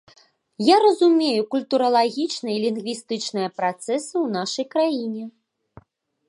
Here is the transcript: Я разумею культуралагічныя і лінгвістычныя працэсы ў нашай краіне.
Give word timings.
Я 0.67 0.77
разумею 0.83 1.43
культуралагічныя 1.55 2.55
і 2.61 2.63
лінгвістычныя 2.65 3.49
працэсы 3.61 4.03
ў 4.23 4.27
нашай 4.39 4.65
краіне. 4.73 5.23